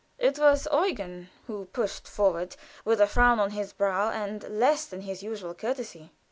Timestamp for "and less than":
4.09-5.01